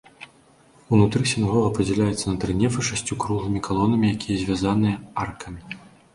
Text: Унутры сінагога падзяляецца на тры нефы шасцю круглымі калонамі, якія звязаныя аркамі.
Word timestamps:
Унутры 0.95 1.21
сінагога 1.33 1.67
падзяляецца 1.79 2.25
на 2.31 2.35
тры 2.45 2.51
нефы 2.63 2.87
шасцю 2.89 3.19
круглымі 3.25 3.63
калонамі, 3.69 4.13
якія 4.19 4.43
звязаныя 4.47 4.95
аркамі. 5.27 5.61